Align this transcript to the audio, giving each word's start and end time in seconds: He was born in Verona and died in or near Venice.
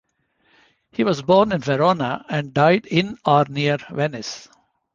He 0.89 1.03
was 1.03 1.21
born 1.21 1.51
in 1.51 1.61
Verona 1.61 2.25
and 2.27 2.55
died 2.55 2.87
in 2.87 3.19
or 3.23 3.45
near 3.47 3.77
Venice. 3.91 4.47